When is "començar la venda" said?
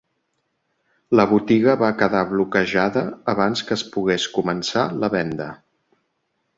4.41-5.53